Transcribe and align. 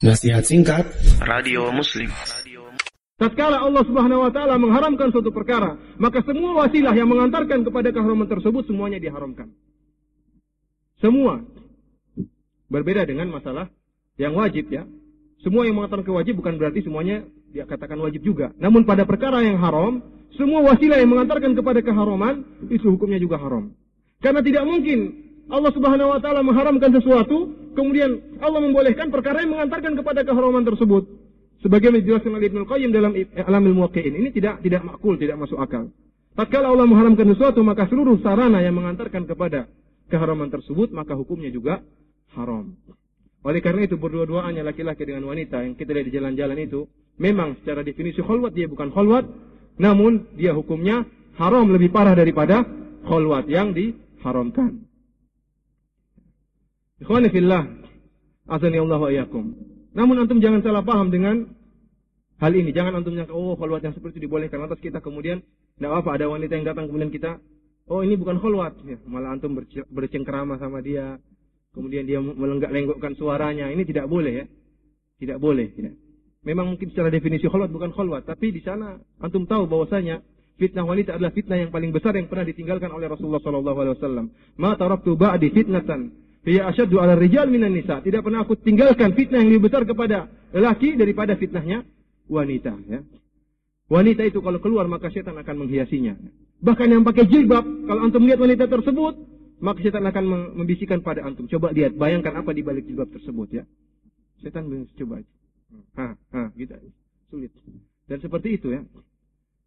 Nasihat 0.00 0.40
singkat 0.48 0.88
Radio 1.20 1.68
Muslim. 1.76 2.08
Tatkala 3.20 3.60
Allah 3.60 3.84
Subhanahu 3.84 4.24
wa 4.24 4.32
taala 4.32 4.56
mengharamkan 4.56 5.12
suatu 5.12 5.28
perkara, 5.28 5.76
maka 6.00 6.24
semua 6.24 6.56
wasilah 6.56 6.96
yang 6.96 7.04
mengantarkan 7.04 7.60
kepada 7.68 7.92
keharaman 7.92 8.24
tersebut 8.24 8.64
semuanya 8.64 8.96
diharamkan. 8.96 9.52
Semua. 11.04 11.44
Berbeda 12.72 13.04
dengan 13.04 13.28
masalah 13.28 13.68
yang 14.16 14.40
wajib 14.40 14.72
ya. 14.72 14.88
Semua 15.44 15.68
yang 15.68 15.76
mengatakan 15.76 16.08
kewajib 16.08 16.40
bukan 16.40 16.56
berarti 16.56 16.80
semuanya 16.80 17.20
dia 17.52 17.68
katakan 17.68 18.00
wajib 18.00 18.24
juga. 18.24 18.56
Namun 18.56 18.88
pada 18.88 19.04
perkara 19.04 19.44
yang 19.44 19.60
haram, 19.60 20.00
semua 20.32 20.64
wasilah 20.64 20.96
yang 20.96 21.12
mengantarkan 21.12 21.52
kepada 21.52 21.84
keharaman 21.84 22.40
itu 22.72 22.88
hukumnya 22.88 23.20
juga 23.20 23.36
haram. 23.36 23.76
Karena 24.24 24.40
tidak 24.40 24.64
mungkin 24.64 25.28
Allah 25.52 25.76
Subhanahu 25.76 26.08
wa 26.08 26.20
taala 26.24 26.40
mengharamkan 26.40 26.88
sesuatu, 26.88 27.59
kemudian 27.74 28.40
Allah 28.42 28.60
membolehkan 28.62 29.10
perkara 29.10 29.42
yang 29.42 29.54
mengantarkan 29.54 29.94
kepada 29.98 30.20
keharaman 30.26 30.64
tersebut. 30.66 31.06
Sebagaimana 31.60 32.00
dijelaskan 32.00 32.32
oleh 32.32 32.48
Ibnu 32.48 32.64
Qayyim 32.64 32.90
dalam 32.90 33.12
Alamul 33.36 33.76
Muwaqqi'in. 33.76 34.16
Ini 34.16 34.32
tidak 34.32 34.64
tidak 34.64 34.80
makul, 34.80 35.20
tidak 35.20 35.36
masuk 35.36 35.60
akal. 35.60 35.92
Tatkala 36.32 36.72
Allah 36.72 36.88
mengharamkan 36.88 37.28
sesuatu, 37.36 37.60
maka 37.60 37.84
seluruh 37.90 38.16
sarana 38.24 38.64
yang 38.64 38.72
mengantarkan 38.72 39.28
kepada 39.28 39.68
keharaman 40.08 40.48
tersebut, 40.48 40.88
maka 40.94 41.12
hukumnya 41.12 41.52
juga 41.52 41.84
haram. 42.32 42.72
Oleh 43.44 43.60
karena 43.64 43.88
itu 43.88 43.96
berdua-duanya 43.96 44.64
laki-laki 44.64 45.04
dengan 45.04 45.28
wanita 45.28 45.64
yang 45.64 45.76
kita 45.76 45.96
lihat 45.96 46.06
di 46.08 46.14
jalan-jalan 46.16 46.58
itu, 46.60 46.80
memang 47.16 47.56
secara 47.60 47.80
definisi 47.84 48.20
kholwat 48.20 48.52
dia 48.52 48.68
bukan 48.68 48.92
kholwat, 48.92 49.24
namun 49.80 50.32
dia 50.36 50.52
hukumnya 50.52 51.04
haram 51.40 51.68
lebih 51.72 51.88
parah 51.92 52.12
daripada 52.12 52.64
kholwat 53.04 53.48
yang 53.48 53.72
diharamkan. 53.72 54.89
Ikhwani 57.00 57.32
fillah, 57.32 57.64
azani 58.44 58.76
Allah 58.76 59.00
wa. 59.00 59.40
Namun 59.90 60.14
antum 60.20 60.38
jangan 60.38 60.60
salah 60.60 60.84
paham 60.84 61.08
dengan 61.08 61.48
hal 62.38 62.52
ini. 62.52 62.76
Jangan 62.76 63.00
antum 63.00 63.16
yang 63.16 63.32
oh 63.32 63.56
kholwat 63.56 63.88
yang 63.88 63.96
seperti 63.96 64.20
itu 64.20 64.28
dibolehkan. 64.28 64.60
Lantas 64.60 64.84
kita 64.84 65.00
kemudian, 65.00 65.40
tidak 65.80 66.04
apa 66.04 66.20
ada 66.20 66.28
wanita 66.28 66.60
yang 66.60 66.68
datang 66.68 66.92
kemudian 66.92 67.08
kita, 67.08 67.40
oh 67.88 68.04
ini 68.04 68.20
bukan 68.20 68.36
kholwat. 68.36 68.84
Ya, 68.84 69.00
malah 69.08 69.32
antum 69.32 69.56
bercengkerama 69.88 70.60
sama 70.60 70.84
dia. 70.84 71.16
Kemudian 71.70 72.04
dia 72.04 72.20
melenggak-lenggokkan 72.20 73.14
suaranya. 73.16 73.70
Ini 73.70 73.82
tidak 73.86 74.10
boleh 74.10 74.32
ya. 74.42 74.44
Tidak 75.22 75.38
boleh. 75.38 75.70
Ya. 75.78 75.94
Memang 76.44 76.74
mungkin 76.74 76.90
secara 76.92 77.08
definisi 77.08 77.48
kholwat 77.48 77.72
bukan 77.72 77.96
kholwat. 77.96 78.28
Tapi 78.28 78.52
di 78.52 78.60
sana 78.60 79.00
antum 79.24 79.48
tahu 79.48 79.70
bahwasanya 79.70 80.20
fitnah 80.60 80.84
wanita 80.84 81.16
adalah 81.16 81.32
fitnah 81.32 81.56
yang 81.56 81.72
paling 81.72 81.96
besar 81.96 82.12
yang 82.12 82.28
pernah 82.28 82.44
ditinggalkan 82.44 82.92
oleh 82.92 83.08
Rasulullah 83.08 83.40
SAW. 83.40 84.28
Ma 84.60 84.76
taraktu 84.76 85.14
ba'di 85.16 85.48
fitnatan 85.54 86.28
Hiya 86.40 86.72
asyaddu 86.72 86.96
ala 86.96 87.16
rijal 87.20 87.52
minan 87.52 87.76
nisa. 87.76 88.00
Tidak 88.00 88.24
pernah 88.24 88.40
aku 88.44 88.56
tinggalkan 88.56 89.12
fitnah 89.12 89.44
yang 89.44 89.52
lebih 89.52 89.68
besar 89.68 89.84
kepada 89.84 90.32
lelaki 90.56 90.96
daripada 90.96 91.36
fitnahnya 91.36 91.84
wanita. 92.32 92.72
Ya. 92.88 93.04
Wanita 93.92 94.22
itu 94.24 94.40
kalau 94.40 94.62
keluar 94.62 94.88
maka 94.88 95.12
setan 95.12 95.36
akan 95.36 95.66
menghiasinya. 95.66 96.16
Bahkan 96.60 96.88
yang 96.88 97.02
pakai 97.04 97.28
jilbab, 97.28 97.64
kalau 97.64 98.00
antum 98.04 98.24
lihat 98.24 98.40
wanita 98.40 98.68
tersebut, 98.68 99.14
maka 99.60 99.80
setan 99.84 100.04
akan 100.06 100.54
membisikkan 100.56 101.04
pada 101.04 101.26
antum. 101.26 101.44
Coba 101.50 101.72
lihat, 101.72 101.96
bayangkan 101.96 102.36
apa 102.40 102.52
di 102.56 102.64
balik 102.64 102.88
jilbab 102.88 103.12
tersebut 103.12 103.48
ya. 103.60 103.64
Setan 104.40 104.68
coba. 104.70 105.20
Ha, 105.96 106.06
ha, 106.16 106.42
gitu. 106.56 106.72
Sulit. 107.28 107.52
Dan 108.08 108.18
seperti 108.22 108.56
itu 108.56 108.72
ya. 108.72 108.80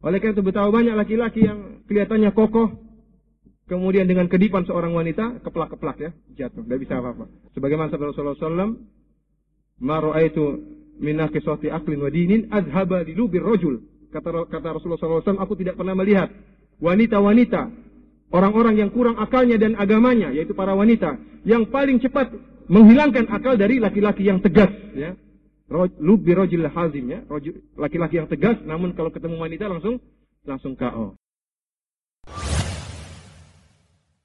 Oleh 0.00 0.16
karena 0.16 0.32
itu 0.32 0.44
betapa 0.44 0.72
banyak 0.72 0.96
laki-laki 0.96 1.44
yang 1.44 1.84
kelihatannya 1.84 2.32
kokoh, 2.32 2.72
Kemudian 3.70 4.10
dengan 4.10 4.26
kedipan 4.26 4.66
seorang 4.66 4.90
wanita, 4.90 5.46
keplak-keplak 5.46 5.96
ya, 6.02 6.10
jatuh, 6.34 6.66
tidak 6.66 6.78
bisa 6.82 6.98
apa-apa. 6.98 7.30
Sebagaimana 7.54 7.86
sabda 7.94 8.10
Rasulullah 8.10 8.34
SAW, 8.34 8.74
Ma 9.78 10.02
ra'aitu 10.02 10.42
minna 10.98 11.30
kiswati 11.30 11.70
aklin 11.70 12.02
wa 12.02 12.10
dinin 12.10 12.50
azhaba 12.50 13.06
dilubir 13.06 13.46
rojul. 13.46 13.78
Kata, 14.10 14.50
kata 14.50 14.74
Rasulullah 14.74 15.22
SAW, 15.22 15.38
aku 15.38 15.54
tidak 15.54 15.78
pernah 15.78 15.94
melihat 15.94 16.34
wanita-wanita, 16.82 17.70
orang-orang 18.34 18.74
yang 18.74 18.90
kurang 18.90 19.14
akalnya 19.22 19.54
dan 19.54 19.78
agamanya, 19.78 20.34
yaitu 20.34 20.50
para 20.50 20.74
wanita, 20.74 21.14
yang 21.46 21.70
paling 21.70 22.02
cepat 22.02 22.26
menghilangkan 22.66 23.30
akal 23.30 23.54
dari 23.54 23.78
laki-laki 23.78 24.26
yang 24.26 24.42
tegas. 24.42 24.74
Ya. 24.98 25.14
Lubi 26.02 26.34
rojil 26.34 26.66
hazim 26.66 27.06
ya, 27.06 27.22
laki-laki 27.78 28.18
yang 28.18 28.26
tegas, 28.26 28.58
namun 28.66 28.98
kalau 28.98 29.14
ketemu 29.14 29.38
wanita 29.38 29.70
langsung 29.70 30.02
langsung 30.42 30.74
KO. 30.74 31.19